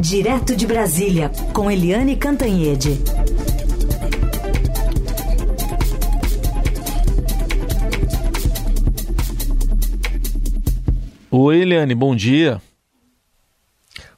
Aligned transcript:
Direto 0.00 0.56
de 0.56 0.66
Brasília, 0.66 1.30
com 1.52 1.70
Eliane 1.70 2.16
Cantanhede. 2.16 2.98
Oi, 11.30 11.60
Eliane, 11.60 11.94
bom 11.94 12.16
dia. 12.16 12.62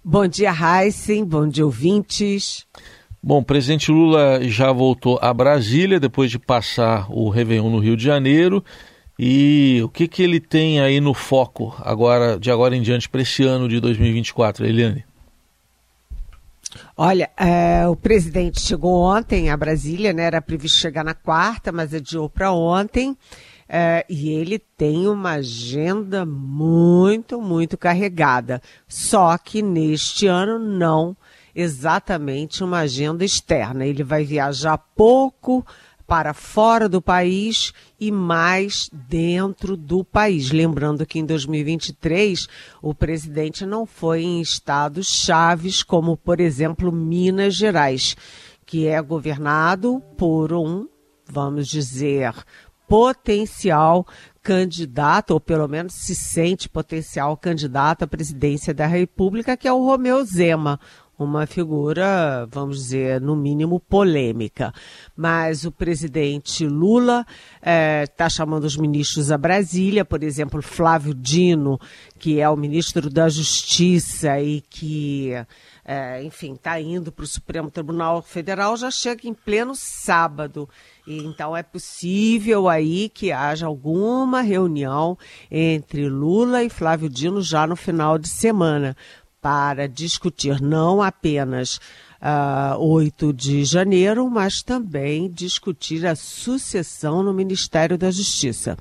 Bom 0.04 0.29
dia, 0.29 0.53
Heisen, 0.53 1.24
bom 1.24 1.49
dia, 1.49 1.67
ouvintes. 1.67 2.64
Bom, 3.21 3.38
o 3.38 3.44
presidente 3.44 3.90
Lula 3.90 4.38
já 4.44 4.71
voltou 4.71 5.19
a 5.21 5.35
Brasília 5.35 5.99
depois 5.99 6.30
de 6.30 6.38
passar 6.38 7.10
o 7.10 7.28
Réveillon 7.28 7.69
no 7.69 7.80
Rio 7.80 7.96
de 7.96 8.04
Janeiro. 8.04 8.64
E 9.19 9.80
o 9.83 9.88
que, 9.88 10.06
que 10.06 10.22
ele 10.22 10.38
tem 10.38 10.80
aí 10.80 11.01
no 11.01 11.12
foco 11.12 11.74
agora, 11.80 12.38
de 12.38 12.53
agora 12.53 12.76
em 12.76 12.83
diante 12.83 13.08
para 13.08 13.22
esse 13.22 13.42
ano 13.42 13.69
de 13.69 13.80
2024, 13.80 14.64
Eliane? 14.64 15.04
Olha, 16.96 17.30
é, 17.36 17.86
o 17.86 17.96
presidente 17.96 18.60
chegou 18.60 18.94
ontem 19.02 19.50
a 19.50 19.56
Brasília, 19.56 20.12
né? 20.12 20.24
Era 20.24 20.42
previsto 20.42 20.78
chegar 20.78 21.04
na 21.04 21.14
quarta, 21.14 21.72
mas 21.72 21.92
adiou 21.94 22.28
para 22.28 22.52
ontem. 22.52 23.16
É, 23.68 24.04
e 24.08 24.30
ele 24.30 24.58
tem 24.58 25.08
uma 25.08 25.32
agenda 25.32 26.27
muito, 26.27 27.40
muito 27.40 27.78
carregada. 27.78 28.60
Só 28.86 29.36
que 29.38 29.62
neste 29.62 30.27
ano 30.27 30.58
não 30.58 31.16
exatamente 31.54 32.64
uma 32.64 32.80
agenda 32.80 33.24
externa. 33.24 33.86
Ele 33.86 34.02
vai 34.02 34.24
viajar 34.24 34.78
pouco 34.78 35.64
para 36.06 36.34
fora 36.34 36.88
do 36.88 37.01
país 37.01 37.73
e 37.98 38.11
mais 38.11 38.91
dentro 38.92 39.77
do 39.77 40.05
país. 40.05 40.51
Lembrando 40.51 41.06
que 41.06 41.19
em 41.19 41.25
2023 41.25 42.48
o 42.83 42.95
presidente 42.95 43.65
não 43.65 43.87
foi 43.87 44.23
em 44.23 44.41
estados 44.41 45.06
chaves, 45.06 45.83
como 45.83 46.16
por 46.16 46.41
exemplo 46.41 46.92
Minas 46.92 47.55
Gerais, 47.55 48.16
que 48.67 48.86
é 48.86 49.00
governado 49.00 50.03
por 50.17 50.53
um, 50.53 50.89
vamos 51.27 51.69
dizer, 51.69 52.34
potencial 52.89 54.06
candidato, 54.42 55.31
ou 55.31 55.41
pelo 55.41 55.69
menos 55.69 55.94
se 55.94 56.14
sente 56.14 56.69
potencial 56.69 57.37
candidato 57.37 58.03
à 58.03 58.06
presidência 58.06 58.75
da 58.75 58.87
República, 58.87 59.56
que 59.56 59.69
é 59.69 59.72
o 59.72 59.84
Romeu 59.84 60.22
Zema, 60.25 60.81
uma 61.25 61.47
figura, 61.47 62.47
vamos 62.51 62.78
dizer, 62.78 63.20
no 63.20 63.37
mínimo 63.37 63.78
polêmica. 63.78 64.73
Mas 65.17 65.65
o 65.65 65.73
presidente 65.73 66.67
Lula 66.67 67.27
está 67.56 68.27
eh, 68.27 68.31
chamando 68.31 68.65
os 68.65 68.77
ministros 68.77 69.31
a 69.31 69.39
Brasília, 69.39 70.05
por 70.05 70.23
exemplo, 70.23 70.61
Flávio 70.62 71.15
Dino, 71.15 71.78
que 72.19 72.41
é 72.41 72.48
o 72.48 72.56
ministro 72.56 73.11
da 73.11 73.28
Justiça 73.28 74.41
e 74.41 74.61
que, 74.61 75.33
é, 75.84 76.23
enfim, 76.23 76.55
está 76.55 76.81
indo 76.81 77.11
para 77.11 77.25
o 77.25 77.27
Supremo 77.27 77.70
Tribunal 77.70 78.23
Federal, 78.23 78.77
já 78.77 78.91
chega 78.91 79.28
em 79.28 79.34
pleno 79.34 79.75
sábado. 79.75 80.69
E, 81.06 81.19
então 81.19 81.56
é 81.56 81.62
possível 81.62 82.69
aí 82.69 83.09
que 83.09 83.33
haja 83.33 83.67
alguma 83.67 84.41
reunião 84.41 85.19
entre 85.50 86.09
Lula 86.09 86.62
e 86.62 86.70
Flávio 86.70 87.09
Dino 87.09 87.43
já 87.43 87.67
no 87.67 87.75
final 87.75 88.19
de 88.19 88.28
semana 88.28 88.97
para 89.42 89.88
discutir 89.88 90.60
não 90.62 91.02
apenas 91.02 91.80
uh, 92.22 92.78
8 92.78 93.32
de 93.32 93.64
janeiro, 93.64 94.30
mas 94.30 94.62
também 94.62 95.28
discutir 95.28 96.06
a 96.06 96.14
sucessão 96.14 97.24
no 97.24 97.34
Ministério 97.34 97.98
da 97.98 98.10
Justiça. 98.12 98.78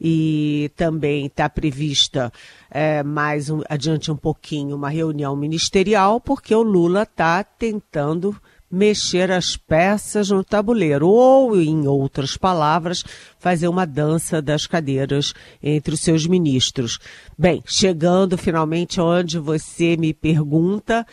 E 0.00 0.70
também 0.76 1.26
está 1.26 1.48
prevista 1.48 2.32
é, 2.70 3.02
mais 3.02 3.50
um, 3.50 3.62
adiante 3.68 4.12
um 4.12 4.16
pouquinho 4.16 4.76
uma 4.76 4.88
reunião 4.88 5.34
ministerial, 5.34 6.20
porque 6.20 6.54
o 6.54 6.62
Lula 6.62 7.02
está 7.02 7.42
tentando 7.42 8.40
mexer 8.74 9.30
as 9.30 9.56
peças 9.56 10.30
no 10.30 10.42
tabuleiro, 10.42 11.08
ou, 11.08 11.58
em 11.58 11.86
outras 11.86 12.36
palavras, 12.36 13.04
fazer 13.38 13.68
uma 13.68 13.86
dança 13.86 14.42
das 14.42 14.66
cadeiras 14.66 15.32
entre 15.62 15.94
os 15.94 16.00
seus 16.00 16.26
ministros. 16.26 16.98
Bem, 17.38 17.62
chegando 17.64 18.36
finalmente 18.36 19.00
onde 19.00 19.38
você 19.38 19.96
me 19.96 20.12
pergunta, 20.12 21.06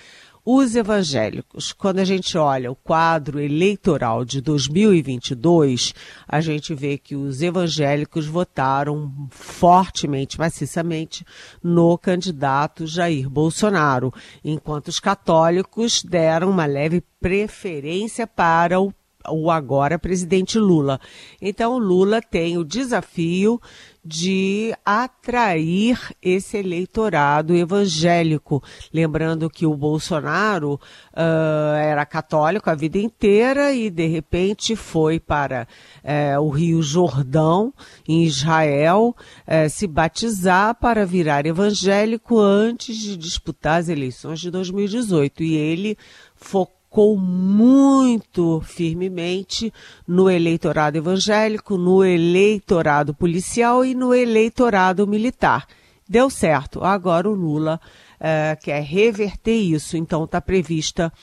os 0.44 0.76
evangélicos, 0.76 1.72
quando 1.72 2.00
a 2.00 2.04
gente 2.04 2.38
olha 2.38 2.72
o 2.72 2.76
quadro 2.76 3.40
eleitoral 3.40 4.26
de 4.26 4.42
2022, 4.42 5.94
a 6.28 6.42
gente 6.42 6.74
vê 6.74 6.98
que 6.98 7.16
os 7.16 7.42
evangélicos 7.42 8.26
votaram 8.26 9.12
fortemente, 9.30 10.40
maciçamente, 10.40 11.24
no 11.64 11.98
candidato 11.98 12.88
Jair 12.88 13.30
Bolsonaro, 13.30 14.12
enquanto 14.44 14.88
os 14.88 15.00
católicos 15.00 16.04
deram 16.04 16.50
uma 16.50 16.66
leve 16.66 17.04
preferência 17.20 18.26
para 18.26 18.80
o 18.80 18.92
o 19.30 19.52
agora 19.52 20.00
presidente 20.00 20.58
Lula. 20.58 21.00
Então, 21.42 21.78
Lula 21.78 22.22
tem 22.22 22.58
o 22.58 22.64
desafio 22.64 23.62
de 24.04 24.74
atrair 24.84 26.00
esse 26.22 26.58
eleitorado 26.58 27.56
evangélico. 27.56 28.64
Lembrando 28.92 29.50
que 29.50 29.66
o 29.66 29.76
Bolsonaro 29.76 30.74
uh, 31.14 31.76
era 31.76 32.06
católico 32.06 32.70
a 32.70 32.76
vida 32.76 32.98
inteira 32.98 33.72
e, 33.72 33.90
de 33.90 34.08
repente, 34.08 34.76
foi 34.76 35.20
para 35.20 35.68
uh, 36.04 36.42
o 36.42 36.50
Rio 36.50 36.82
Jordão, 36.82 37.72
em 38.08 38.24
Israel, 38.24 39.16
uh, 39.48 39.70
se 39.70 39.86
batizar 39.86 40.76
para 40.76 41.06
virar 41.06 41.46
evangélico 41.46 42.40
antes 42.40 42.98
de 42.98 43.16
disputar 43.16 43.80
as 43.80 43.90
eleições 43.90 44.40
de 44.40 44.50
2018. 44.50 45.44
E 45.44 45.56
ele 45.56 45.98
focou 46.36 46.81
focou 46.92 47.18
muito 47.18 48.60
firmemente 48.66 49.74
no 50.06 50.30
eleitorado 50.30 50.98
evangélico, 50.98 51.78
no 51.78 52.04
eleitorado 52.04 53.14
policial 53.14 53.86
e 53.86 53.96
no 53.96 54.14
eleitorado 54.14 55.08
militar. 55.08 55.66
Deu 56.08 56.30
certo. 56.30 56.84
Agora 56.84 57.30
o 57.30 57.34
Lula 57.34 57.80
uh, 58.20 58.62
quer 58.62 58.84
reverter 58.84 59.56
isso. 59.56 59.96
Então 59.96 60.26
está 60.26 60.42
prevista 60.42 61.14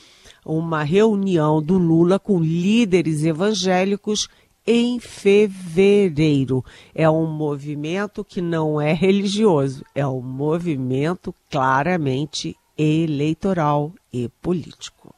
uma 0.42 0.82
reunião 0.82 1.62
do 1.62 1.76
Lula 1.76 2.18
com 2.18 2.40
líderes 2.40 3.22
evangélicos 3.22 4.26
em 4.66 4.98
fevereiro. 4.98 6.64
É 6.94 7.10
um 7.10 7.26
movimento 7.26 8.24
que 8.24 8.40
não 8.40 8.80
é 8.80 8.94
religioso, 8.94 9.84
é 9.94 10.06
um 10.06 10.22
movimento 10.22 11.34
claramente 11.50 12.56
eleitoral 12.78 13.92
e 14.10 14.30
político. 14.40 15.17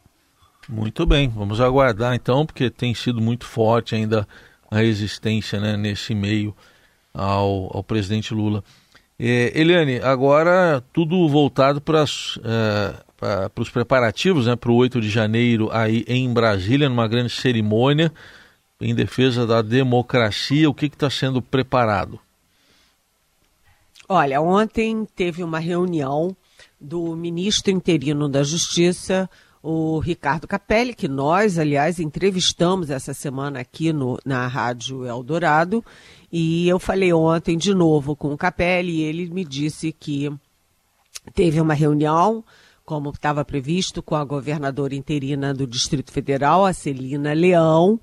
Muito 0.70 1.04
bem, 1.04 1.28
vamos 1.28 1.60
aguardar 1.60 2.14
então, 2.14 2.46
porque 2.46 2.70
tem 2.70 2.94
sido 2.94 3.20
muito 3.20 3.44
forte 3.44 3.96
ainda 3.96 4.26
a 4.70 4.76
resistência 4.76 5.58
né, 5.58 5.76
nesse 5.76 6.14
meio 6.14 6.54
ao, 7.12 7.76
ao 7.76 7.82
presidente 7.82 8.32
Lula. 8.32 8.62
É, 9.18 9.50
Eliane, 9.52 9.98
agora 9.98 10.80
tudo 10.92 11.28
voltado 11.28 11.80
para 11.80 12.04
é, 12.04 13.50
os 13.58 13.68
preparativos 13.68 14.46
né, 14.46 14.54
para 14.54 14.70
o 14.70 14.76
8 14.76 15.00
de 15.00 15.10
janeiro 15.10 15.68
aí 15.72 16.04
em 16.06 16.32
Brasília, 16.32 16.88
numa 16.88 17.08
grande 17.08 17.32
cerimônia 17.32 18.12
em 18.80 18.94
defesa 18.94 19.44
da 19.44 19.62
democracia. 19.62 20.70
O 20.70 20.74
que 20.74 20.86
está 20.86 21.10
sendo 21.10 21.42
preparado? 21.42 22.20
Olha, 24.08 24.40
ontem 24.40 25.04
teve 25.16 25.42
uma 25.42 25.58
reunião 25.58 26.34
do 26.80 27.16
ministro 27.16 27.72
interino 27.72 28.28
da 28.28 28.44
Justiça, 28.44 29.28
o 29.62 29.98
Ricardo 29.98 30.46
Capelli, 30.46 30.94
que 30.94 31.08
nós, 31.08 31.58
aliás, 31.58 32.00
entrevistamos 32.00 32.88
essa 32.90 33.12
semana 33.12 33.60
aqui 33.60 33.92
no, 33.92 34.18
na 34.24 34.46
Rádio 34.46 35.04
Eldorado. 35.04 35.84
E 36.32 36.68
eu 36.68 36.78
falei 36.78 37.12
ontem 37.12 37.58
de 37.58 37.74
novo 37.74 38.16
com 38.16 38.32
o 38.32 38.38
Capelli 38.38 38.92
e 38.92 39.02
ele 39.02 39.28
me 39.30 39.44
disse 39.44 39.92
que 39.92 40.32
teve 41.34 41.60
uma 41.60 41.74
reunião, 41.74 42.42
como 42.84 43.10
estava 43.10 43.44
previsto, 43.44 44.02
com 44.02 44.14
a 44.16 44.24
governadora 44.24 44.94
interina 44.94 45.52
do 45.52 45.66
Distrito 45.66 46.10
Federal, 46.10 46.64
a 46.64 46.72
Celina 46.72 47.32
Leão, 47.34 48.00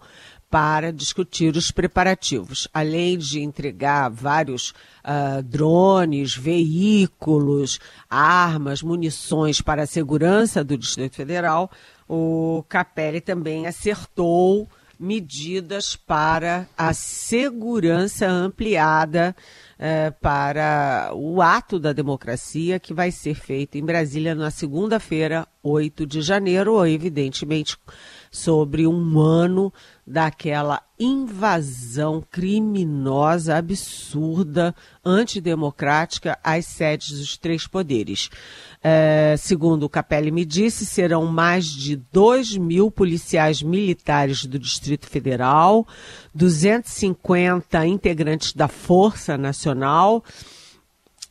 para 0.50 0.94
discutir 0.94 1.56
os 1.56 1.72
preparativos. 1.72 2.68
Além 2.74 3.18
de 3.18 3.42
entregar 3.42 4.10
vários 4.10 4.70
uh, 4.70 5.44
drones, 5.44 6.36
veículos, 6.36 7.80
armas, 8.10 8.82
munições 8.82 9.62
para 9.62 9.84
a 9.84 9.88
segurança 9.88 10.64
do 10.64 10.78
Distrito 10.78 11.16
Federal, 11.16 11.70
o 12.08 12.64
Capelli 12.70 13.20
também 13.20 13.68
acertou 13.68 14.70
medidas 15.00 15.96
para 15.96 16.68
a 16.78 16.94
segurança 16.94 18.28
ampliada 18.28 19.36
é, 19.78 20.10
para 20.10 21.12
o 21.14 21.42
ato 21.42 21.80
da 21.80 21.94
democracia 21.94 22.80
que 22.80 22.94
vai 22.94 23.12
ser 23.12 23.36
feito 23.36 23.78
em 23.78 23.86
Brasília 23.86 24.34
na 24.34 24.50
segunda-feira, 24.50 25.48
8 25.62 26.06
de 26.06 26.22
janeiro, 26.22 26.84
evidentemente 26.86 27.78
sobre 28.32 28.88
um 28.88 29.20
ano 29.20 29.74
daquela 30.06 30.82
invasão 31.00 32.24
criminosa, 32.32 33.58
absurda, 33.58 34.74
antidemocrática 35.04 36.40
às 36.44 36.66
sedes 36.66 37.12
dos 37.12 37.38
três 37.38 37.68
poderes. 37.68 38.30
É, 38.84 39.36
segundo 39.38 39.84
o 39.84 39.90
Capelli 39.90 40.32
me 40.32 40.46
disse, 40.46 40.86
serão 40.86 41.26
mais 41.26 41.66
de 41.66 41.96
2 41.96 42.58
mil 42.58 42.90
policiais 42.90 43.62
militares 43.62 44.46
do 44.46 44.58
Distrito 44.58 45.08
Federal, 45.08 45.86
250 46.34 47.86
integrantes 47.86 48.54
da 48.54 48.68
Força 48.68 49.38
Nacional, 49.38 50.24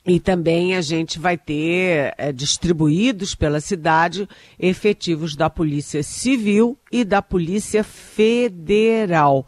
e 0.06 0.20
também 0.20 0.76
a 0.76 0.80
gente 0.80 1.18
vai 1.18 1.36
ter 1.36 2.14
é, 2.16 2.32
distribuídos 2.32 3.34
pela 3.34 3.60
cidade 3.60 4.28
efetivos 4.58 5.34
da 5.34 5.50
Polícia 5.50 6.02
Civil 6.02 6.78
e 6.92 7.04
da 7.04 7.20
Polícia 7.20 7.82
Federal. 7.82 9.46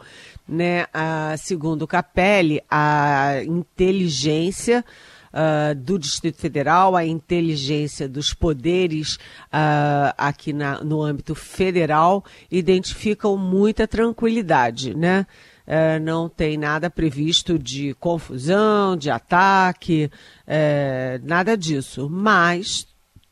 Né? 0.49 0.87
Ah, 0.93 1.35
segundo 1.37 1.83
o 1.83 1.87
Capelli, 1.87 2.61
a 2.71 3.43
inteligência 3.45 4.85
uh, 5.33 5.75
do 5.75 5.99
Distrito 5.99 6.39
Federal, 6.39 6.97
a 6.97 7.05
inteligência 7.05 8.09
dos 8.09 8.33
poderes 8.33 9.17
uh, 9.17 10.15
aqui 10.17 10.53
na, 10.53 10.83
no 10.83 11.03
âmbito 11.03 11.35
federal 11.35 12.25
identificam 12.51 13.37
muita 13.37 13.87
tranquilidade, 13.87 14.97
né? 14.97 15.27
É, 15.71 15.99
não 15.99 16.31
tem 16.31 16.57
nada 16.57 16.89
previsto 16.89 17.59
de 17.59 17.93
confusão, 18.01 18.97
de 18.97 19.11
ataque, 19.11 20.11
é, 20.47 21.21
nada 21.23 21.59
disso. 21.59 22.09
Mas 22.09 22.89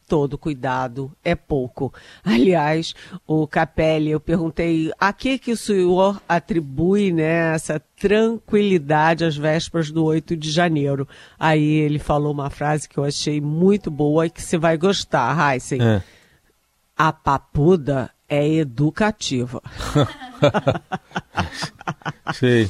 todo 0.07 0.37
cuidado 0.37 1.11
é 1.25 1.35
pouco. 1.35 1.95
Aliás, 2.23 2.95
o 3.27 3.47
Capelli, 3.47 4.11
eu 4.11 4.21
perguntei 4.21 4.93
a 5.01 5.15
que 5.15 5.39
que 5.39 5.53
o 5.53 5.57
senhor 5.57 6.21
atribui 6.29 7.11
né, 7.11 7.55
essa 7.55 7.81
tranquilidade 7.99 9.25
às 9.25 9.35
vésperas 9.35 9.91
do 9.91 10.05
8 10.05 10.37
de 10.37 10.51
janeiro. 10.51 11.09
Aí 11.39 11.65
ele 11.65 11.99
falou 11.99 12.33
uma 12.33 12.51
frase 12.51 12.87
que 12.87 12.99
eu 12.99 13.05
achei 13.05 13.41
muito 13.41 13.91
boa 13.91 14.27
e 14.27 14.31
que 14.31 14.43
você 14.43 14.59
vai 14.59 14.77
gostar, 14.77 15.55
Heisen. 15.55 15.81
É. 15.81 16.03
A 16.95 17.15
papuda 17.15 18.11
é 18.29 18.49
educativa. 18.49 19.63
Sei. 22.35 22.69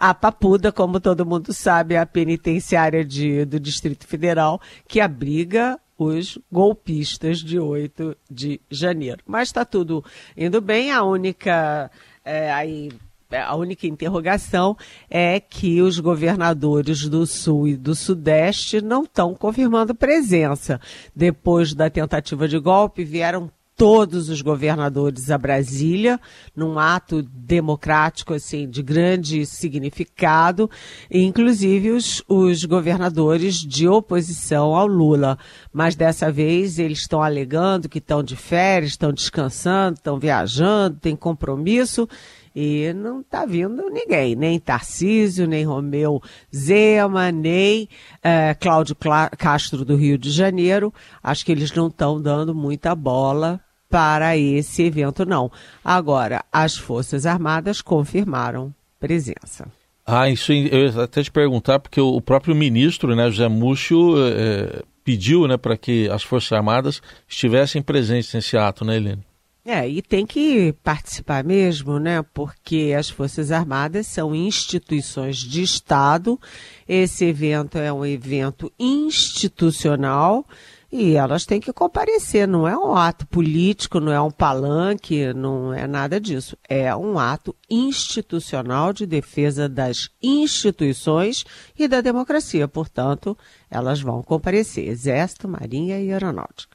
A 0.00 0.14
Papuda, 0.14 0.72
como 0.72 1.00
todo 1.00 1.26
mundo 1.26 1.52
sabe, 1.52 1.94
é 1.94 1.98
a 1.98 2.06
penitenciária 2.06 3.04
de, 3.04 3.44
do 3.44 3.60
Distrito 3.60 4.06
Federal 4.06 4.60
que 4.88 5.00
abriga 5.00 5.78
os 5.96 6.38
golpistas 6.50 7.38
de 7.38 7.58
8 7.58 8.16
de 8.30 8.60
janeiro. 8.70 9.22
Mas 9.26 9.48
está 9.48 9.64
tudo 9.64 10.04
indo 10.36 10.60
bem. 10.60 10.90
A 10.90 11.02
única 11.02 11.90
é, 12.24 12.52
aí, 12.52 12.90
a 13.30 13.54
única 13.54 13.86
interrogação 13.86 14.76
é 15.10 15.38
que 15.38 15.82
os 15.82 15.98
governadores 15.98 17.08
do 17.08 17.26
Sul 17.26 17.68
e 17.68 17.76
do 17.76 17.94
Sudeste 17.94 18.80
não 18.80 19.04
estão 19.04 19.34
confirmando 19.34 19.94
presença. 19.94 20.80
Depois 21.14 21.74
da 21.74 21.90
tentativa 21.90 22.48
de 22.48 22.58
golpe, 22.58 23.04
vieram 23.04 23.50
todos 23.76 24.28
os 24.28 24.40
governadores 24.40 25.30
a 25.30 25.38
Brasília, 25.38 26.20
num 26.54 26.78
ato 26.78 27.22
democrático 27.22 28.34
assim 28.34 28.68
de 28.68 28.82
grande 28.82 29.44
significado, 29.44 30.70
inclusive 31.10 31.90
os, 31.90 32.22
os 32.28 32.64
governadores 32.64 33.56
de 33.56 33.88
oposição 33.88 34.74
ao 34.74 34.86
Lula. 34.86 35.38
Mas 35.72 35.96
dessa 35.96 36.30
vez 36.30 36.78
eles 36.78 37.00
estão 37.00 37.22
alegando 37.22 37.88
que 37.88 37.98
estão 37.98 38.22
de 38.22 38.36
férias, 38.36 38.92
estão 38.92 39.12
descansando, 39.12 39.96
estão 39.96 40.18
viajando, 40.18 40.98
têm 41.00 41.16
compromisso 41.16 42.08
e 42.54 42.92
não 42.92 43.20
está 43.20 43.44
vindo 43.44 43.90
ninguém, 43.90 44.36
nem 44.36 44.60
Tarcísio, 44.60 45.46
nem 45.46 45.64
Romeu 45.64 46.22
Zema, 46.54 47.32
nem 47.32 47.88
é, 48.22 48.54
Cláudio 48.54 48.96
Castro 49.36 49.84
do 49.84 49.96
Rio 49.96 50.16
de 50.16 50.30
Janeiro. 50.30 50.94
Acho 51.22 51.44
que 51.44 51.50
eles 51.50 51.72
não 51.72 51.88
estão 51.88 52.20
dando 52.20 52.54
muita 52.54 52.94
bola 52.94 53.60
para 53.90 54.36
esse 54.36 54.82
evento, 54.82 55.24
não. 55.26 55.50
Agora, 55.84 56.44
as 56.52 56.76
Forças 56.76 57.26
Armadas 57.26 57.80
confirmaram 57.80 58.72
presença. 59.00 59.66
Ah, 60.06 60.28
isso 60.28 60.52
eu 60.52 60.86
ia 60.86 61.02
até 61.02 61.22
te 61.22 61.30
perguntar, 61.30 61.78
porque 61.78 62.00
o 62.00 62.20
próprio 62.20 62.54
ministro, 62.54 63.16
né, 63.16 63.30
José 63.30 63.48
Múcio, 63.48 64.14
é, 64.18 64.82
pediu 65.02 65.48
né, 65.48 65.56
para 65.56 65.76
que 65.76 66.08
as 66.10 66.22
Forças 66.22 66.52
Armadas 66.52 67.00
estivessem 67.28 67.82
presentes 67.82 68.32
nesse 68.32 68.56
ato, 68.56 68.84
né, 68.84 68.96
Helene? 68.96 69.24
É, 69.66 69.88
e 69.88 70.02
tem 70.02 70.26
que 70.26 70.74
participar 70.82 71.42
mesmo, 71.42 71.98
né? 71.98 72.22
Porque 72.34 72.94
as 72.96 73.08
Forças 73.08 73.50
Armadas 73.50 74.06
são 74.06 74.34
instituições 74.34 75.38
de 75.38 75.62
Estado. 75.62 76.38
Esse 76.86 77.24
evento 77.24 77.78
é 77.78 77.90
um 77.90 78.04
evento 78.04 78.70
institucional 78.78 80.44
e 80.92 81.14
elas 81.14 81.46
têm 81.46 81.62
que 81.62 81.72
comparecer. 81.72 82.46
Não 82.46 82.68
é 82.68 82.76
um 82.76 82.94
ato 82.94 83.26
político, 83.26 84.00
não 84.00 84.12
é 84.12 84.20
um 84.20 84.30
palanque, 84.30 85.32
não 85.32 85.72
é 85.72 85.86
nada 85.86 86.20
disso. 86.20 86.58
É 86.68 86.94
um 86.94 87.18
ato 87.18 87.56
institucional 87.70 88.92
de 88.92 89.06
defesa 89.06 89.66
das 89.66 90.10
instituições 90.22 91.42
e 91.78 91.88
da 91.88 92.02
democracia. 92.02 92.68
Portanto, 92.68 93.34
elas 93.70 94.02
vão 94.02 94.22
comparecer: 94.22 94.86
Exército, 94.86 95.48
Marinha 95.48 95.98
e 95.98 96.12
Aeronáutica. 96.12 96.73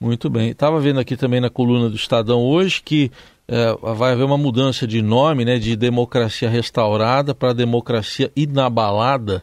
Muito 0.00 0.30
bem. 0.30 0.50
Estava 0.50 0.80
vendo 0.80 0.98
aqui 0.98 1.14
também 1.14 1.40
na 1.40 1.50
coluna 1.50 1.90
do 1.90 1.96
Estadão 1.96 2.40
hoje 2.40 2.82
que 2.82 3.10
é, 3.46 3.76
vai 3.94 4.12
haver 4.12 4.24
uma 4.24 4.38
mudança 4.38 4.86
de 4.86 5.02
nome, 5.02 5.44
né, 5.44 5.58
de 5.58 5.76
democracia 5.76 6.48
restaurada 6.48 7.34
para 7.34 7.52
democracia 7.52 8.32
inabalada. 8.34 9.42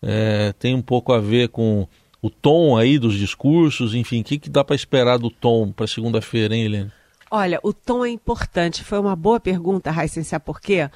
É, 0.00 0.54
tem 0.58 0.74
um 0.74 0.80
pouco 0.80 1.12
a 1.12 1.18
ver 1.18 1.48
com 1.48 1.86
o 2.22 2.30
tom 2.30 2.78
aí 2.78 2.98
dos 2.98 3.14
discursos, 3.14 3.94
enfim, 3.94 4.20
o 4.20 4.24
que, 4.24 4.38
que 4.38 4.48
dá 4.48 4.64
para 4.64 4.76
esperar 4.76 5.18
do 5.18 5.30
tom 5.30 5.70
para 5.72 5.86
segunda-feira, 5.86 6.54
hein, 6.54 6.64
Helene? 6.64 6.92
Olha, 7.30 7.60
o 7.62 7.72
tom 7.72 8.04
é 8.04 8.10
importante. 8.10 8.82
Foi 8.82 8.98
uma 8.98 9.14
boa 9.14 9.38
pergunta, 9.38 9.90
Raíssa, 9.90 10.22
sabe 10.24 10.44
por 10.44 10.60
quê? 10.60 10.90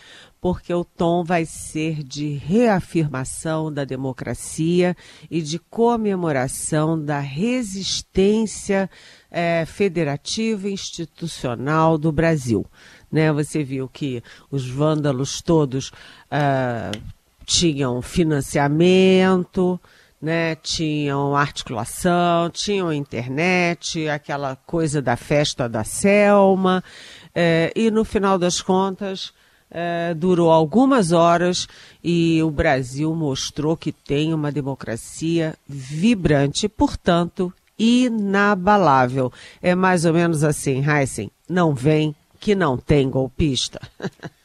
Porque 0.44 0.74
o 0.74 0.84
tom 0.84 1.24
vai 1.24 1.46
ser 1.46 2.02
de 2.02 2.34
reafirmação 2.34 3.72
da 3.72 3.82
democracia 3.82 4.94
e 5.30 5.40
de 5.40 5.58
comemoração 5.58 7.02
da 7.02 7.18
resistência 7.18 8.90
é, 9.30 9.64
federativa 9.64 10.68
institucional 10.68 11.96
do 11.96 12.12
Brasil. 12.12 12.66
Né? 13.10 13.32
Você 13.32 13.64
viu 13.64 13.88
que 13.88 14.22
os 14.50 14.68
vândalos 14.68 15.40
todos 15.40 15.88
uh, 15.88 17.00
tinham 17.46 18.02
financiamento, 18.02 19.80
né? 20.20 20.56
Tinham 20.56 21.34
articulação, 21.34 22.50
tinham 22.50 22.92
internet, 22.92 24.10
aquela 24.10 24.56
coisa 24.56 25.00
da 25.00 25.16
festa 25.16 25.68
da 25.68 25.84
Selma, 25.84 26.84
é, 27.34 27.72
e 27.74 27.90
no 27.90 28.04
final 28.04 28.38
das 28.38 28.62
contas 28.62 29.33
é, 29.70 30.14
durou 30.14 30.50
algumas 30.50 31.12
horas 31.12 31.66
e 32.02 32.42
o 32.42 32.50
Brasil 32.50 33.14
mostrou 33.14 33.76
que 33.76 33.92
tem 33.92 34.32
uma 34.32 34.52
democracia 34.52 35.54
vibrante, 35.68 36.68
portanto, 36.68 37.52
inabalável. 37.78 39.32
É 39.62 39.74
mais 39.74 40.04
ou 40.04 40.12
menos 40.12 40.44
assim, 40.44 40.84
Heisen, 40.88 41.30
não 41.48 41.74
vem 41.74 42.14
que 42.38 42.54
não 42.54 42.76
tem 42.76 43.08
golpista. 43.08 43.80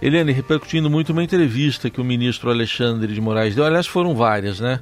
Eliane, 0.00 0.32
repercutindo 0.32 0.88
muito 0.88 1.10
uma 1.10 1.24
entrevista 1.24 1.90
que 1.90 2.00
o 2.00 2.04
ministro 2.04 2.50
Alexandre 2.50 3.12
de 3.12 3.20
Moraes 3.20 3.56
deu, 3.56 3.64
aliás, 3.64 3.86
foram 3.86 4.14
várias, 4.14 4.60
né? 4.60 4.80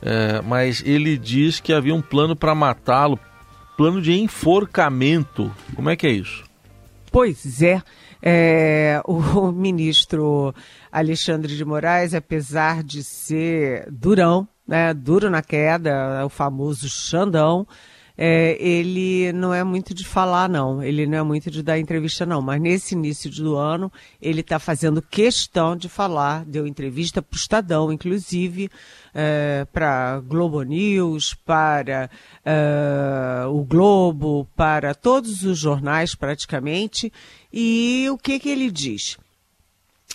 É, 0.00 0.40
mas 0.42 0.82
ele 0.86 1.16
diz 1.16 1.58
que 1.58 1.72
havia 1.72 1.94
um 1.94 2.02
plano 2.02 2.36
para 2.36 2.54
matá-lo, 2.54 3.18
plano 3.76 4.00
de 4.00 4.12
enforcamento. 4.12 5.52
Como 5.74 5.90
é 5.90 5.96
que 5.96 6.06
é 6.06 6.10
isso? 6.10 6.44
Pois 7.10 7.60
é, 7.60 7.82
é, 8.22 9.02
o 9.04 9.50
ministro 9.50 10.54
Alexandre 10.90 11.56
de 11.56 11.64
Moraes, 11.64 12.14
apesar 12.14 12.84
de 12.84 13.02
ser 13.02 13.90
durão, 13.90 14.46
né, 14.66 14.94
duro 14.94 15.28
na 15.28 15.42
queda, 15.42 16.24
o 16.24 16.28
famoso 16.28 16.88
Xandão, 16.88 17.66
é, 18.24 18.56
ele 18.60 19.32
não 19.32 19.52
é 19.52 19.64
muito 19.64 19.92
de 19.92 20.06
falar, 20.06 20.48
não. 20.48 20.80
Ele 20.80 21.08
não 21.08 21.18
é 21.18 21.22
muito 21.24 21.50
de 21.50 21.60
dar 21.60 21.76
entrevista, 21.80 22.24
não. 22.24 22.40
Mas 22.40 22.60
nesse 22.60 22.94
início 22.94 23.28
do 23.28 23.56
ano, 23.56 23.90
ele 24.20 24.42
está 24.42 24.60
fazendo 24.60 25.02
questão 25.02 25.76
de 25.76 25.88
falar. 25.88 26.44
Deu 26.44 26.64
entrevista 26.64 27.20
para 27.20 27.34
o 27.34 27.36
Estadão, 27.36 27.92
inclusive, 27.92 28.70
é, 29.12 29.66
para 29.72 30.20
Globo 30.20 30.62
News, 30.62 31.34
para 31.44 32.08
é, 32.44 33.44
o 33.48 33.64
Globo, 33.64 34.46
para 34.54 34.94
todos 34.94 35.42
os 35.42 35.58
jornais, 35.58 36.14
praticamente. 36.14 37.12
E 37.52 38.06
o 38.08 38.16
que, 38.16 38.38
que 38.38 38.50
ele 38.50 38.70
diz? 38.70 39.18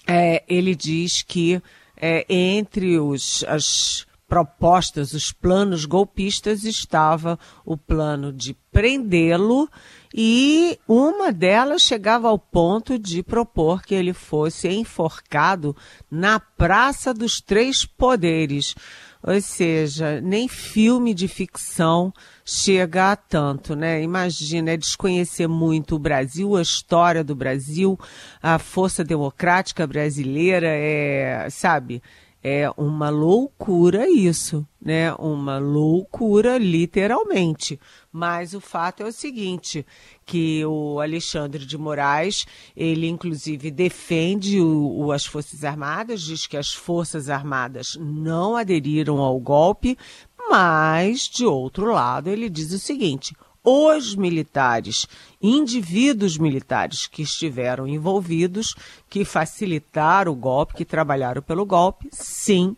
É, 0.08 0.46
ele 0.48 0.76
diz 0.76 1.24
que 1.24 1.62
é, 1.98 2.26
entre 2.30 2.98
os, 3.00 3.44
as 3.50 4.07
propostas, 4.27 5.13
os 5.13 5.31
planos 5.31 5.86
golpistas, 5.86 6.63
estava 6.63 7.39
o 7.65 7.77
plano 7.77 8.34
de 8.34 8.53
prendê-lo 8.72 9.69
e 10.13 10.77
uma 10.88 11.31
delas 11.31 11.81
chegava 11.81 12.27
ao 12.27 12.38
ponto 12.38 13.00
de 13.00 13.24
propor 13.24 13.81
que 13.81 13.96
ele 13.96 14.13
fosse 14.13 14.67
enforcado 14.67 15.75
na 16.12 16.39
Praça 16.39 17.13
dos 17.13 17.39
Três 17.39 17.86
Poderes. 17.86 18.75
Ou 19.24 19.41
seja, 19.41 20.22
nem 20.22 20.48
filme 20.48 21.13
de 21.13 21.27
ficção 21.27 22.13
chega 22.46 23.12
a 23.12 23.15
tanto, 23.15 23.75
né? 23.75 24.01
Imagina, 24.01 24.72
é 24.72 24.77
desconhecer 24.77 25.48
muito 25.48 25.96
o 25.96 26.00
Brasil, 26.00 26.55
a 26.55 26.62
história 26.62 27.24
do 27.24 27.36
Brasil, 27.36 28.00
a 28.41 28.60
força 28.60 29.03
democrática 29.03 29.88
brasileira, 29.88 30.67
é, 30.69 31.50
sabe? 31.50 32.01
É 32.50 32.72
uma 32.77 33.10
loucura 33.10 34.10
isso, 34.10 34.66
né? 34.82 35.13
Uma 35.16 35.58
loucura, 35.58 36.58
literalmente. 36.58 37.77
Mas 38.10 38.54
o 38.54 38.62
fato 38.62 39.04
é 39.04 39.06
o 39.06 39.12
seguinte, 39.12 39.86
que 40.25 40.66
o 40.66 41.01
Alexandre 41.01 41.66
de 41.66 41.77
Moraes, 41.77 42.46
ele 42.74 43.06
inclusive 43.10 43.70
defende 43.70 44.62
o, 44.62 45.08
o, 45.08 45.12
as 45.12 45.25
Forças 45.25 45.66
Armadas, 45.66 46.22
diz 46.22 46.48
que 46.48 46.56
as 46.56 46.74
Forças 46.74 47.30
Armadas 47.30 47.98
não 48.00 48.56
aderiram 48.56 49.18
ao 49.18 49.38
golpe, 49.42 49.98
mas, 50.50 51.27
de 51.27 51.46
outro 51.46 51.92
lado, 51.92 52.30
ele 52.30 52.50
diz 52.50 52.72
o 52.72 52.80
seguinte: 52.80 53.36
os 53.69 54.15
militares, 54.15 55.05
indivíduos 55.41 56.38
militares 56.38 57.05
que 57.05 57.21
estiveram 57.21 57.86
envolvidos, 57.86 58.74
que 59.09 59.25
facilitaram 59.25 60.31
o 60.31 60.36
golpe, 60.36 60.75
que 60.75 60.86
trabalharam 60.86 61.41
pelo 61.41 61.65
golpe, 61.65 62.07
sim, 62.13 62.77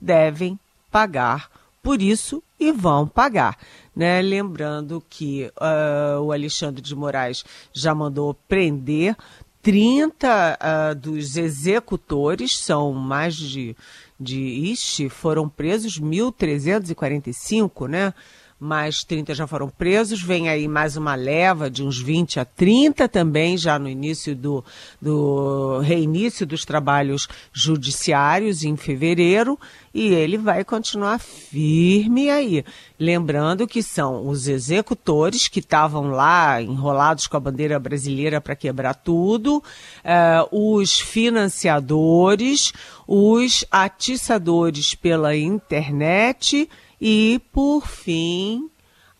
devem 0.00 0.58
pagar 0.90 1.50
por 1.82 2.00
isso 2.00 2.42
e 2.58 2.72
vão 2.72 3.06
pagar. 3.06 3.58
Né? 3.94 4.22
Lembrando 4.22 5.04
que 5.10 5.52
uh, 5.58 6.20
o 6.22 6.32
Alexandre 6.32 6.80
de 6.80 6.96
Moraes 6.96 7.44
já 7.70 7.94
mandou 7.94 8.32
prender 8.48 9.14
30 9.62 10.26
uh, 10.26 10.56
ah, 10.58 10.94
dos 10.94 11.36
executores, 11.36 12.58
são 12.58 12.94
mais 12.94 13.36
de, 13.36 13.76
de 14.18 14.40
Ixi, 14.40 15.10
foram 15.10 15.50
presos 15.50 16.00
1.345, 16.00 17.86
né? 17.86 18.14
Mais 18.60 19.02
30 19.02 19.34
já 19.34 19.46
foram 19.46 19.70
presos, 19.70 20.22
vem 20.22 20.50
aí 20.50 20.68
mais 20.68 20.94
uma 20.94 21.14
leva 21.14 21.70
de 21.70 21.82
uns 21.82 21.98
20 21.98 22.38
a 22.38 22.44
30 22.44 23.08
também, 23.08 23.56
já 23.56 23.78
no 23.78 23.88
início 23.88 24.36
do, 24.36 24.62
do 25.00 25.78
reinício 25.78 26.46
dos 26.46 26.66
trabalhos 26.66 27.26
judiciários 27.54 28.62
em 28.62 28.76
fevereiro, 28.76 29.58
e 29.94 30.08
ele 30.08 30.36
vai 30.36 30.62
continuar 30.62 31.18
firme 31.18 32.28
aí. 32.28 32.62
Lembrando 32.98 33.66
que 33.66 33.82
são 33.82 34.28
os 34.28 34.46
executores 34.46 35.48
que 35.48 35.60
estavam 35.60 36.10
lá 36.10 36.60
enrolados 36.60 37.26
com 37.26 37.38
a 37.38 37.40
bandeira 37.40 37.78
brasileira 37.78 38.42
para 38.42 38.54
quebrar 38.54 38.92
tudo, 38.92 39.56
uh, 39.56 40.76
os 40.76 41.00
financiadores, 41.00 42.74
os 43.08 43.64
atiçadores 43.70 44.94
pela 44.94 45.34
internet 45.34 46.68
e, 47.00 47.40
por 47.52 47.86
fim, 47.86 48.70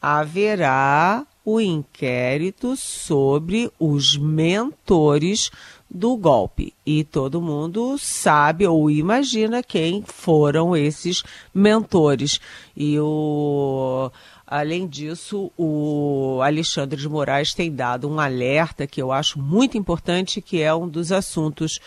haverá 0.00 1.26
o 1.44 1.60
inquérito 1.60 2.76
sobre 2.76 3.70
os 3.78 4.16
mentores 4.16 5.50
do 5.90 6.16
golpe. 6.16 6.74
E 6.84 7.02
todo 7.02 7.40
mundo 7.40 7.96
sabe 7.98 8.66
ou 8.66 8.90
imagina 8.90 9.62
quem 9.62 10.02
foram 10.06 10.76
esses 10.76 11.22
mentores. 11.52 12.40
E 12.76 12.98
o. 13.00 14.10
Além 14.46 14.86
disso, 14.88 15.52
o 15.56 16.40
Alexandre 16.42 17.00
de 17.00 17.08
Moraes 17.08 17.54
tem 17.54 17.72
dado 17.72 18.08
um 18.08 18.18
alerta 18.18 18.84
que 18.84 19.00
eu 19.00 19.12
acho 19.12 19.38
muito 19.38 19.78
importante, 19.78 20.42
que 20.42 20.60
é 20.60 20.74
um 20.74 20.88
dos 20.88 21.12
assuntos 21.12 21.78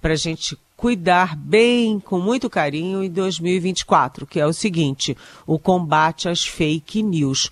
para 0.00 0.12
a 0.12 0.16
gente 0.16 0.56
cuidar 0.82 1.36
bem, 1.36 2.00
com 2.00 2.18
muito 2.18 2.50
carinho, 2.50 3.04
em 3.04 3.08
2024, 3.08 4.26
que 4.26 4.40
é 4.40 4.44
o 4.44 4.52
seguinte: 4.52 5.16
o 5.46 5.56
combate 5.56 6.28
às 6.28 6.44
fake 6.44 7.04
news. 7.04 7.48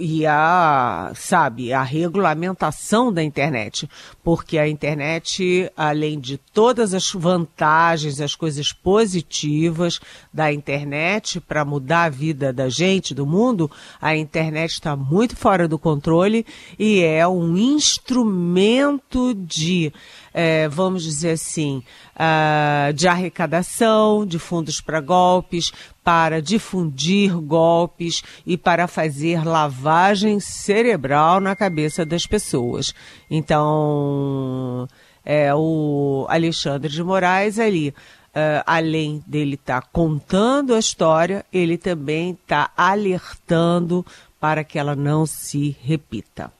E 0.00 0.26
a, 0.26 1.12
sabe, 1.14 1.72
a 1.72 1.82
regulamentação 1.82 3.10
da 3.10 3.22
internet, 3.22 3.88
porque 4.22 4.58
a 4.58 4.68
internet, 4.68 5.72
além 5.74 6.20
de 6.20 6.36
todas 6.36 6.92
as 6.92 7.10
vantagens, 7.10 8.20
as 8.20 8.34
coisas 8.34 8.70
positivas 8.70 9.98
da 10.30 10.52
internet 10.52 11.40
para 11.40 11.64
mudar 11.64 12.02
a 12.02 12.10
vida 12.10 12.52
da 12.52 12.68
gente, 12.68 13.14
do 13.14 13.24
mundo, 13.24 13.70
a 13.98 14.14
internet 14.14 14.72
está 14.72 14.94
muito 14.94 15.34
fora 15.36 15.66
do 15.66 15.78
controle 15.78 16.44
e 16.78 17.00
é 17.00 17.26
um 17.26 17.56
instrumento 17.56 19.32
de 19.32 19.90
é, 20.32 20.68
vamos 20.68 21.02
dizer 21.02 21.32
assim, 21.32 21.82
uh, 22.16 22.92
de 22.92 23.06
arrecadação 23.06 24.24
de 24.24 24.38
fundos 24.38 24.80
para 24.80 25.00
golpes, 25.00 25.72
para 26.02 26.40
difundir 26.40 27.34
golpes 27.40 28.22
e 28.46 28.56
para 28.56 28.86
fazer 28.86 29.44
lavagem 29.46 30.40
cerebral 30.40 31.40
na 31.40 31.54
cabeça 31.54 32.04
das 32.04 32.26
pessoas. 32.26 32.94
Então, 33.30 34.88
é, 35.24 35.54
o 35.54 36.26
Alexandre 36.28 36.90
de 36.90 37.02
Moraes 37.02 37.58
ali, 37.58 37.90
uh, 37.90 38.62
além 38.66 39.22
dele 39.26 39.54
estar 39.54 39.82
tá 39.82 39.88
contando 39.92 40.74
a 40.74 40.78
história, 40.78 41.44
ele 41.52 41.76
também 41.78 42.30
está 42.30 42.70
alertando 42.76 44.04
para 44.40 44.64
que 44.64 44.78
ela 44.78 44.96
não 44.96 45.24
se 45.24 45.76
repita. 45.82 46.52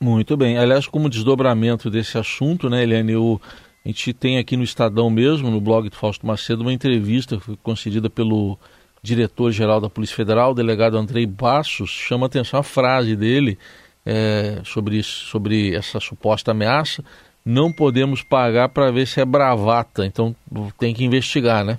Muito 0.00 0.36
bem. 0.36 0.58
Aliás, 0.58 0.86
como 0.86 1.08
desdobramento 1.08 1.90
desse 1.90 2.18
assunto, 2.18 2.68
né, 2.68 2.82
Eliane, 2.82 3.16
o, 3.16 3.40
a 3.84 3.88
gente 3.88 4.12
tem 4.12 4.38
aqui 4.38 4.56
no 4.56 4.62
Estadão 4.62 5.08
mesmo, 5.08 5.50
no 5.50 5.60
blog 5.60 5.88
do 5.88 5.96
Fausto 5.96 6.26
Macedo, 6.26 6.62
uma 6.62 6.72
entrevista 6.72 7.40
concedida 7.62 8.10
pelo 8.10 8.58
diretor-geral 9.02 9.80
da 9.80 9.88
Polícia 9.88 10.16
Federal, 10.16 10.50
o 10.50 10.54
delegado 10.54 10.98
Andrei 10.98 11.24
Bassos, 11.24 11.90
chama 11.90 12.26
atenção 12.26 12.60
a 12.60 12.62
frase 12.62 13.14
dele 13.14 13.56
é, 14.04 14.60
sobre, 14.64 15.02
sobre 15.02 15.74
essa 15.74 16.00
suposta 16.00 16.50
ameaça. 16.50 17.04
Não 17.44 17.72
podemos 17.72 18.22
pagar 18.22 18.68
para 18.70 18.90
ver 18.90 19.06
se 19.06 19.20
é 19.20 19.24
bravata, 19.24 20.04
então 20.04 20.34
tem 20.78 20.92
que 20.92 21.04
investigar, 21.04 21.64
né? 21.64 21.78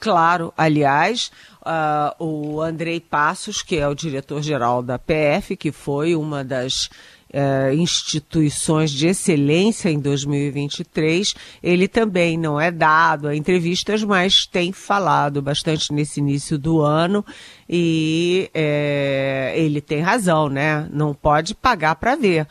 Claro, 0.00 0.52
aliás, 0.56 1.30
uh, 1.62 2.24
o 2.24 2.60
Andrei 2.60 3.00
Passos, 3.00 3.62
que 3.62 3.76
é 3.76 3.86
o 3.88 3.94
diretor-geral 3.94 4.82
da 4.82 4.98
PF, 4.98 5.56
que 5.56 5.72
foi 5.72 6.14
uma 6.14 6.44
das 6.44 6.88
uh, 7.32 7.74
instituições 7.74 8.90
de 8.90 9.06
excelência 9.08 9.90
em 9.90 9.98
2023, 9.98 11.34
ele 11.62 11.88
também 11.88 12.36
não 12.36 12.60
é 12.60 12.70
dado 12.70 13.28
a 13.28 13.36
entrevistas, 13.36 14.02
mas 14.02 14.46
tem 14.46 14.72
falado 14.72 15.42
bastante 15.42 15.92
nesse 15.92 16.20
início 16.20 16.58
do 16.58 16.80
ano 16.80 17.24
e 17.68 18.50
é, 18.54 19.54
ele 19.56 19.80
tem 19.80 20.00
razão, 20.00 20.48
né? 20.48 20.88
Não 20.92 21.14
pode 21.14 21.54
pagar 21.54 21.96
para 21.96 22.16
ver 22.16 22.46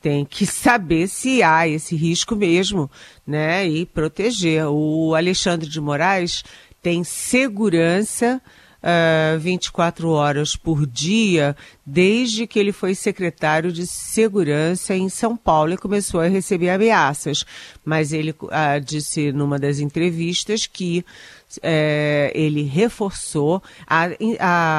tem 0.00 0.22
que 0.22 0.44
saber 0.46 1.08
se 1.08 1.42
há 1.42 1.66
esse 1.66 1.96
risco 1.96 2.36
mesmo, 2.36 2.90
né, 3.26 3.66
e 3.66 3.86
proteger. 3.86 4.66
O 4.66 5.14
Alexandre 5.14 5.66
de 5.66 5.80
Moraes 5.80 6.44
tem 6.82 7.02
segurança 7.02 8.42
uh, 8.84 9.34
ah, 9.34 9.38
24 9.38 10.10
horas 10.10 10.54
por 10.54 10.86
dia 10.86 11.56
desde 11.84 12.46
que 12.46 12.58
ele 12.58 12.72
foi 12.72 12.94
secretário 12.94 13.72
de 13.72 13.86
segurança 13.86 14.94
em 14.94 15.08
São 15.08 15.36
Paulo 15.36 15.72
e 15.72 15.78
começou 15.78 16.20
a 16.20 16.28
receber 16.28 16.70
ameaças. 16.70 17.44
Mas 17.84 18.12
ele 18.12 18.30
uh, 18.30 18.80
disse 18.84 19.32
numa 19.32 19.58
das 19.58 19.78
entrevistas 19.78 20.66
que 20.66 21.04
uh, 21.58 22.30
ele 22.34 22.62
reforçou, 22.62 23.62
a, 23.86 24.08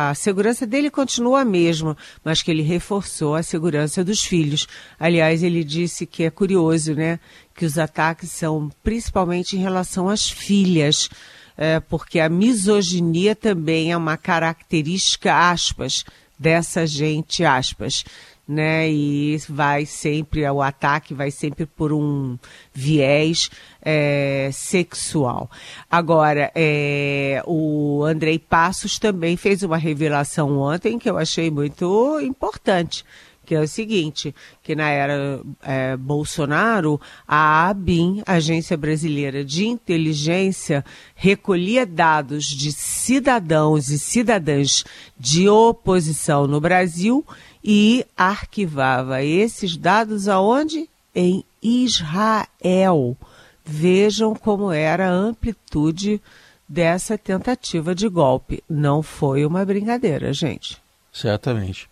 a 0.09 0.13
segurança 0.15 0.65
dele 0.65 0.89
continua 0.89 1.41
a 1.41 1.45
mesma, 1.45 1.97
mas 2.23 2.41
que 2.41 2.51
ele 2.51 2.63
reforçou 2.63 3.35
a 3.35 3.43
segurança 3.43 4.03
dos 4.03 4.23
filhos. 4.23 4.67
Aliás, 4.99 5.43
ele 5.43 5.63
disse 5.63 6.05
que 6.05 6.23
é 6.23 6.29
curioso, 6.29 6.93
né? 6.93 7.19
Que 7.55 7.65
os 7.65 7.77
ataques 7.77 8.31
são 8.31 8.69
principalmente 8.83 9.55
em 9.55 9.59
relação 9.59 10.09
às 10.09 10.29
filhas 10.29 11.09
é, 11.57 11.79
porque 11.79 12.19
a 12.19 12.29
misoginia 12.29 13.35
também 13.35 13.91
é 13.91 13.97
uma 13.97 14.17
característica, 14.17 15.33
aspas, 15.33 16.03
dessa 16.37 16.85
gente, 16.85 17.43
aspas, 17.45 18.03
né? 18.47 18.89
E 18.91 19.37
vai 19.49 19.85
sempre, 19.85 20.47
o 20.47 20.61
ataque 20.61 21.13
vai 21.13 21.31
sempre 21.31 21.65
por 21.65 21.91
um 21.91 22.37
viés 22.73 23.49
é, 23.81 24.49
sexual. 24.53 25.49
Agora, 25.89 26.51
é, 26.53 27.41
o 27.45 28.03
Andrei 28.03 28.37
Passos 28.37 28.99
também 28.99 29.35
fez 29.35 29.63
uma 29.63 29.77
revelação 29.77 30.59
ontem 30.59 30.99
que 30.99 31.09
eu 31.09 31.17
achei 31.17 31.49
muito 31.49 32.19
importante 32.21 33.03
que 33.45 33.55
é 33.55 33.61
o 33.61 33.67
seguinte, 33.67 34.33
que 34.63 34.75
na 34.75 34.89
era 34.89 35.39
é, 35.61 35.95
Bolsonaro, 35.95 36.99
a 37.27 37.69
ABIN, 37.69 38.23
Agência 38.25 38.75
Brasileira 38.75 39.45
de 39.45 39.67
Inteligência, 39.67 40.83
recolhia 41.15 41.85
dados 41.85 42.45
de 42.45 42.71
cidadãos 42.71 43.89
e 43.89 43.99
cidadãs 43.99 44.83
de 45.17 45.47
oposição 45.47 46.47
no 46.47 46.59
Brasil 46.59 47.25
e 47.63 48.05
arquivava 48.17 49.23
esses 49.23 49.77
dados 49.77 50.27
aonde? 50.27 50.89
Em 51.13 51.45
Israel. 51.61 53.15
Vejam 53.63 54.35
como 54.35 54.71
era 54.71 55.07
a 55.07 55.13
amplitude 55.13 56.21
dessa 56.67 57.17
tentativa 57.17 57.95
de 57.95 58.07
golpe. 58.07 58.63
Não 58.69 59.01
foi 59.01 59.45
uma 59.45 59.65
brincadeira, 59.65 60.33
gente. 60.33 60.77
Certamente. 61.11 61.87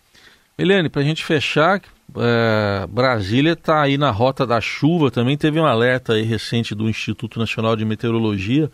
Eliane, 0.56 0.88
para 0.88 1.02
a 1.02 1.04
gente 1.04 1.24
fechar, 1.24 1.82
é, 2.16 2.86
Brasília 2.86 3.54
está 3.54 3.82
aí 3.82 3.98
na 3.98 4.10
rota 4.10 4.46
da 4.46 4.60
chuva. 4.60 5.10
Também 5.10 5.36
teve 5.36 5.58
um 5.58 5.66
alerta 5.66 6.14
recente 6.14 6.74
do 6.74 6.88
Instituto 6.88 7.38
Nacional 7.40 7.74
de 7.74 7.84
Meteorologia 7.84 8.70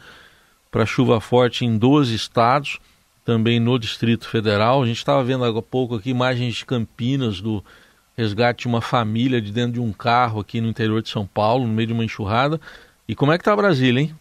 para 0.70 0.84
chuva 0.84 1.20
forte 1.20 1.64
em 1.64 1.78
12 1.78 2.14
estados, 2.14 2.78
também 3.24 3.58
no 3.58 3.78
Distrito 3.78 4.28
Federal. 4.28 4.82
A 4.82 4.86
gente 4.86 4.98
estava 4.98 5.24
vendo 5.24 5.44
há 5.44 5.62
pouco 5.62 5.96
aqui 5.96 6.10
imagens 6.10 6.56
de 6.56 6.66
Campinas 6.66 7.40
do 7.40 7.64
resgate 8.16 8.62
de 8.62 8.68
uma 8.68 8.82
família 8.82 9.40
de 9.40 9.50
dentro 9.50 9.72
de 9.72 9.80
um 9.80 9.92
carro 9.92 10.40
aqui 10.40 10.60
no 10.60 10.68
interior 10.68 11.00
de 11.00 11.08
São 11.08 11.26
Paulo, 11.26 11.66
no 11.66 11.72
meio 11.72 11.88
de 11.88 11.92
uma 11.94 12.04
enxurrada. 12.04 12.60
E 13.08 13.14
como 13.14 13.32
é 13.32 13.38
que 13.38 13.42
está 13.42 13.56
Brasília, 13.56 14.02
hein? 14.02 14.14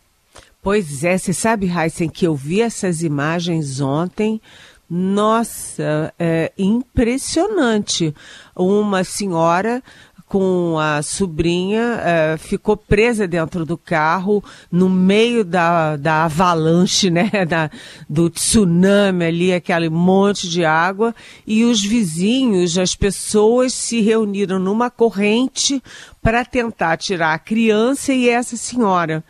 Pois 0.62 1.04
é, 1.04 1.18
você 1.18 1.34
sabe, 1.34 1.68
Heisen, 1.70 2.10
que 2.10 2.26
eu 2.26 2.36
vi 2.36 2.62
essas 2.62 3.02
imagens 3.02 3.80
ontem. 3.80 4.42
Nossa, 4.90 6.14
é 6.18 6.52
impressionante. 6.58 8.14
Uma 8.56 9.04
senhora 9.04 9.84
com 10.30 10.78
a 10.78 11.02
sobrinha 11.02 12.00
é, 12.04 12.38
ficou 12.38 12.78
presa 12.78 13.28
dentro 13.28 13.66
do 13.66 13.76
carro 13.76 14.44
no 14.72 14.88
meio 14.88 15.44
da, 15.44 15.96
da 15.96 16.26
avalanche, 16.26 17.10
né, 17.10 17.32
da, 17.50 17.70
do 18.08 18.30
tsunami 18.30 19.26
ali, 19.26 19.52
aquele 19.52 19.90
monte 19.90 20.48
de 20.48 20.64
água, 20.64 21.16
e 21.48 21.66
os 21.66 21.84
vizinhos, 21.84 22.78
as 22.78 22.96
pessoas 22.96 23.74
se 23.74 24.02
reuniram 24.02 24.60
numa 24.60 24.92
corrente 24.92 25.82
para 26.22 26.46
tentar 26.46 26.98
tirar 26.98 27.34
a 27.34 27.40
criança 27.40 28.14
e 28.14 28.30
essa 28.30 28.56
senhora 28.56 29.24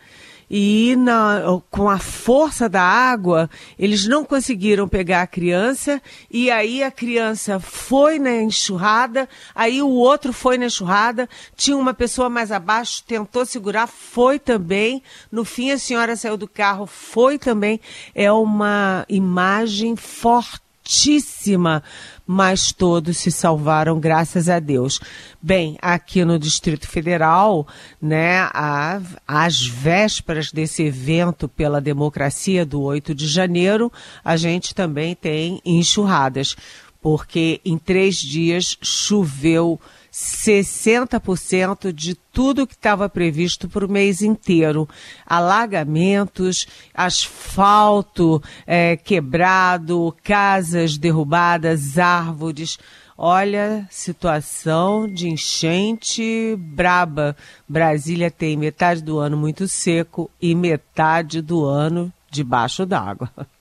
e 0.50 0.96
na, 0.96 1.42
com 1.70 1.88
a 1.88 1.98
força 1.98 2.68
da 2.68 2.82
água, 2.82 3.48
eles 3.78 4.06
não 4.06 4.24
conseguiram 4.24 4.88
pegar 4.88 5.22
a 5.22 5.26
criança, 5.26 6.02
e 6.28 6.50
aí 6.50 6.82
a 6.82 6.90
criança 6.90 7.60
foi 7.60 8.18
na 8.18 8.42
enxurrada, 8.42 9.28
aí 9.54 9.80
o 9.80 9.90
outro 9.90 10.32
foi 10.32 10.58
na 10.58 10.66
enxurrada, 10.66 11.28
tinha 11.54 11.76
uma 11.76 11.94
pessoa 11.94 12.28
mais 12.28 12.50
abaixo, 12.50 13.04
tentou 13.06 13.46
segurar, 13.46 13.86
foi 13.86 14.40
também. 14.40 15.02
No 15.30 15.44
fim, 15.44 15.70
a 15.70 15.78
senhora 15.78 16.16
saiu 16.16 16.36
do 16.36 16.48
carro, 16.48 16.86
foi 16.86 17.38
também. 17.38 17.80
É 18.14 18.32
uma 18.32 19.04
imagem 19.08 19.94
forte 19.94 20.69
fortíssima, 20.90 21.84
mas 22.26 22.72
todos 22.72 23.18
se 23.18 23.30
salvaram, 23.30 24.00
graças 24.00 24.48
a 24.48 24.58
Deus. 24.58 24.98
Bem, 25.40 25.78
aqui 25.80 26.24
no 26.24 26.36
Distrito 26.36 26.88
Federal, 26.88 27.66
né, 28.02 28.40
a, 28.52 29.00
às 29.26 29.64
vésperas 29.64 30.50
desse 30.50 30.82
evento 30.82 31.48
pela 31.48 31.80
democracia 31.80 32.66
do 32.66 32.82
8 32.82 33.14
de 33.14 33.28
janeiro, 33.28 33.90
a 34.24 34.36
gente 34.36 34.74
também 34.74 35.14
tem 35.14 35.60
enxurradas, 35.64 36.56
porque 37.00 37.60
em 37.64 37.78
três 37.78 38.16
dias 38.16 38.76
choveu 38.82 39.80
60% 40.12 41.92
de 41.92 42.14
tudo 42.14 42.66
que 42.66 42.74
estava 42.74 43.08
previsto 43.08 43.68
para 43.68 43.84
o 43.84 43.90
mês 43.90 44.22
inteiro. 44.22 44.88
Alagamentos, 45.26 46.66
asfalto 46.94 48.42
é, 48.66 48.96
quebrado, 48.96 50.14
casas 50.22 50.96
derrubadas, 50.98 51.98
árvores. 51.98 52.78
Olha, 53.16 53.86
situação 53.90 55.06
de 55.06 55.28
enchente 55.28 56.56
braba. 56.58 57.36
Brasília 57.68 58.30
tem 58.30 58.56
metade 58.56 59.02
do 59.02 59.18
ano 59.18 59.36
muito 59.36 59.68
seco 59.68 60.30
e 60.40 60.54
metade 60.54 61.42
do 61.42 61.64
ano 61.64 62.12
debaixo 62.30 62.86
d'água. 62.86 63.30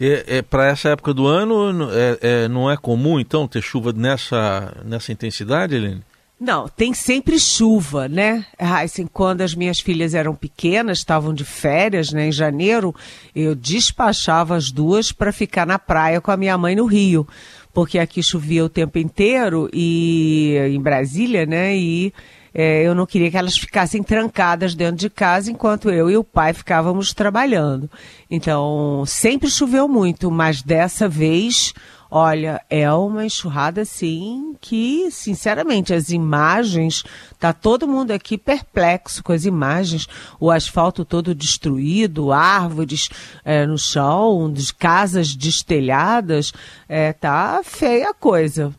É, 0.00 0.38
é 0.38 0.42
para 0.42 0.66
essa 0.68 0.88
época 0.88 1.12
do 1.12 1.26
ano, 1.26 1.88
é, 1.92 2.18
é, 2.20 2.48
não 2.48 2.70
é 2.70 2.76
comum, 2.76 3.20
então, 3.20 3.46
ter 3.46 3.62
chuva 3.62 3.92
nessa, 3.92 4.74
nessa 4.84 5.12
intensidade, 5.12 5.74
Helene? 5.74 6.02
Não, 6.40 6.66
tem 6.66 6.94
sempre 6.94 7.38
chuva, 7.38 8.08
né? 8.08 8.46
Assim, 8.58 9.06
quando 9.06 9.42
as 9.42 9.54
minhas 9.54 9.78
filhas 9.78 10.14
eram 10.14 10.34
pequenas, 10.34 10.96
estavam 10.96 11.34
de 11.34 11.44
férias, 11.44 12.14
né, 12.14 12.28
em 12.28 12.32
janeiro, 12.32 12.94
eu 13.36 13.54
despachava 13.54 14.56
as 14.56 14.72
duas 14.72 15.12
para 15.12 15.32
ficar 15.32 15.66
na 15.66 15.78
praia 15.78 16.18
com 16.18 16.30
a 16.30 16.38
minha 16.38 16.56
mãe 16.56 16.74
no 16.74 16.86
Rio, 16.86 17.28
porque 17.74 17.98
aqui 17.98 18.22
chovia 18.22 18.64
o 18.64 18.70
tempo 18.70 18.98
inteiro 18.98 19.68
e 19.70 20.56
em 20.70 20.80
Brasília, 20.80 21.44
né? 21.44 21.76
E 21.76 22.10
é, 22.54 22.82
eu 22.82 22.94
não 22.94 23.06
queria 23.06 23.30
que 23.30 23.36
elas 23.36 23.56
ficassem 23.56 24.02
trancadas 24.02 24.74
dentro 24.74 24.96
de 24.96 25.08
casa 25.08 25.50
enquanto 25.50 25.90
eu 25.90 26.10
e 26.10 26.16
o 26.16 26.24
pai 26.24 26.52
ficávamos 26.52 27.12
trabalhando. 27.14 27.90
Então, 28.30 29.04
sempre 29.06 29.50
choveu 29.50 29.86
muito, 29.88 30.30
mas 30.30 30.62
dessa 30.62 31.08
vez, 31.08 31.72
olha, 32.10 32.60
é 32.68 32.92
uma 32.92 33.24
enxurrada 33.24 33.82
assim 33.82 34.56
que, 34.60 35.10
sinceramente, 35.10 35.94
as 35.94 36.10
imagens, 36.10 37.04
tá 37.38 37.52
todo 37.52 37.88
mundo 37.88 38.10
aqui 38.10 38.36
perplexo 38.36 39.22
com 39.22 39.32
as 39.32 39.44
imagens, 39.44 40.08
o 40.38 40.50
asfalto 40.50 41.04
todo 41.04 41.34
destruído, 41.34 42.32
árvores 42.32 43.08
é, 43.44 43.64
no 43.64 43.78
chão, 43.78 44.52
casas 44.78 45.34
destelhadas, 45.34 46.52
é, 46.88 47.12
tá 47.12 47.60
feia 47.62 48.10
a 48.10 48.14
coisa. 48.14 48.74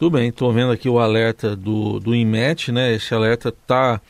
Tudo 0.00 0.16
bem, 0.16 0.30
estou 0.30 0.50
vendo 0.50 0.72
aqui 0.72 0.88
o 0.88 0.98
alerta 0.98 1.54
do, 1.54 2.00
do 2.00 2.14
INMET, 2.14 2.72
né? 2.72 2.94
Esse 2.94 3.12
alerta 3.12 3.50
está 3.50 4.00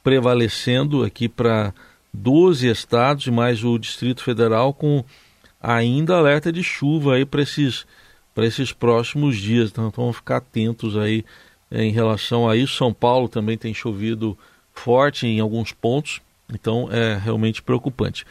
prevalecendo 0.00 1.02
aqui 1.02 1.28
para 1.28 1.74
12 2.14 2.68
estados, 2.68 3.26
mais 3.26 3.64
o 3.64 3.76
Distrito 3.76 4.22
Federal, 4.22 4.72
com 4.72 5.04
ainda 5.60 6.14
alerta 6.14 6.52
de 6.52 6.62
chuva 6.62 7.16
aí 7.16 7.24
para 7.24 7.42
esses, 7.42 7.84
esses 8.36 8.72
próximos 8.72 9.36
dias. 9.36 9.70
Então, 9.70 9.88
então 9.88 10.04
vamos 10.04 10.18
ficar 10.18 10.36
atentos 10.36 10.96
aí 10.96 11.24
é, 11.72 11.82
em 11.82 11.90
relação 11.90 12.48
a 12.48 12.56
isso. 12.56 12.76
São 12.76 12.94
Paulo 12.94 13.28
também 13.28 13.58
tem 13.58 13.74
chovido 13.74 14.38
forte 14.72 15.26
em 15.26 15.40
alguns 15.40 15.72
pontos, 15.72 16.20
então 16.54 16.88
é 16.88 17.16
realmente 17.16 17.60
preocupante. 17.60 18.24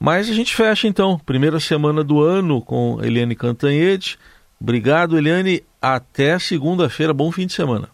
Mas 0.00 0.30
a 0.30 0.32
gente 0.32 0.56
fecha 0.56 0.88
então, 0.88 1.18
primeira 1.26 1.60
semana 1.60 2.02
do 2.02 2.22
ano 2.22 2.62
com 2.62 2.98
Eliane 3.02 3.36
Cantanhede. 3.36 4.18
Obrigado, 4.60 5.18
Eliane. 5.18 5.62
Até 5.80 6.38
segunda-feira. 6.38 7.12
Bom 7.12 7.30
fim 7.30 7.46
de 7.46 7.52
semana. 7.52 7.88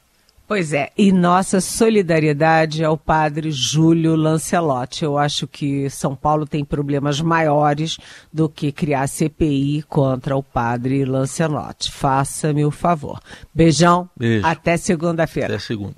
Pois 0.50 0.72
é, 0.72 0.90
e 0.98 1.12
nossa 1.12 1.60
solidariedade 1.60 2.82
ao 2.82 2.98
padre 2.98 3.52
Júlio 3.52 4.16
Lancelotti. 4.16 5.04
Eu 5.04 5.16
acho 5.16 5.46
que 5.46 5.88
São 5.88 6.16
Paulo 6.16 6.44
tem 6.44 6.64
problemas 6.64 7.20
maiores 7.20 7.98
do 8.32 8.48
que 8.48 8.72
criar 8.72 9.06
CPI 9.06 9.84
contra 9.84 10.36
o 10.36 10.42
padre 10.42 11.04
Lancelotti. 11.04 11.92
Faça-me 11.92 12.64
o 12.64 12.72
favor. 12.72 13.20
Beijão. 13.54 14.10
Beijo. 14.16 14.44
Até 14.44 14.76
segunda-feira. 14.76 15.54
Até 15.54 15.58
segunda. 15.60 15.94